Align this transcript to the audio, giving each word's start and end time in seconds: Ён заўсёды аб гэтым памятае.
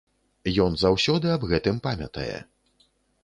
Ён 0.63 0.77
заўсёды 0.83 1.27
аб 1.35 1.45
гэтым 1.53 1.75
памятае. 1.87 2.37